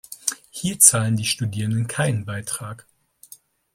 [0.49, 2.87] Hier zahlen die Studierenden keinen Beitrag.